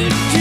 [0.00, 0.39] you do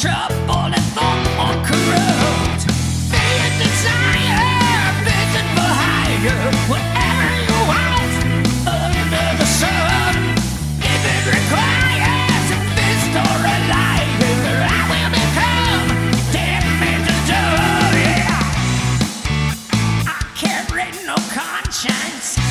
[0.00, 1.28] trouble and thought
[3.58, 6.38] desire, vision for higher,
[6.70, 8.14] whatever you want,
[8.62, 10.14] under the sun.
[10.78, 15.88] If it requires a fist or a liar, I will become
[17.98, 18.38] yeah.
[20.06, 22.47] I carry no conscience.